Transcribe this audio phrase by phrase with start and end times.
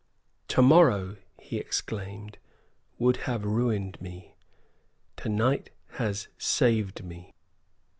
[0.47, 2.39] "To morrow," he exclaimed,
[2.97, 4.33] "would have ruined me.
[5.17, 7.35] To night has saved me."